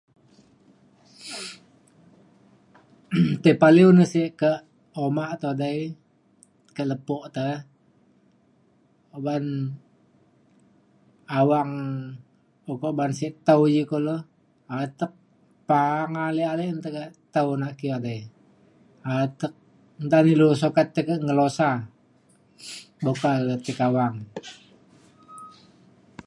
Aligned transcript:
tei 3.43 3.55
paliu 3.61 3.89
ne 3.97 4.05
sek 4.13 4.29
kak 4.41 4.59
uma 5.05 5.23
te 5.41 5.49
dei 5.61 5.81
ke 6.75 6.83
lepo 6.89 7.17
te 7.35 7.45
uban 9.17 9.45
awang 11.39 11.71
ukok 12.71 12.95
ban 12.97 13.11
sek 13.19 13.33
tau 13.47 13.61
ji 13.73 13.81
kulo 13.91 14.15
atek 14.81 15.13
ta’ang 15.69 16.13
ale 16.27 16.43
ale 16.51 16.63
un 16.73 16.81
tekak 16.85 17.09
tau 17.33 17.49
na 17.61 17.67
ki 17.79 17.87
edei. 17.97 18.21
atek 19.17 19.53
nta 20.05 20.17
na 20.23 20.27
ilu 20.33 20.47
sukat 20.61 20.87
tekak 20.95 21.19
ngelusa 21.25 21.69
buk 23.03 23.17
ka 23.23 23.31
le 23.47 23.53
ti 23.65 23.71
kawang 23.79 24.15